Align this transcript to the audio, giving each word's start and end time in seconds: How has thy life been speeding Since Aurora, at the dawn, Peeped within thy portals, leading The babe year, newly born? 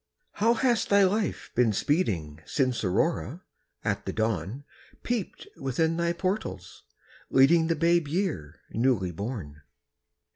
How 0.31 0.55
has 0.55 0.85
thy 0.85 1.03
life 1.03 1.51
been 1.53 1.73
speeding 1.73 2.41
Since 2.47 2.83
Aurora, 2.83 3.43
at 3.85 4.07
the 4.07 4.11
dawn, 4.11 4.63
Peeped 5.03 5.45
within 5.57 5.95
thy 5.95 6.11
portals, 6.11 6.81
leading 7.29 7.67
The 7.67 7.75
babe 7.75 8.07
year, 8.07 8.61
newly 8.71 9.11
born? 9.11 9.61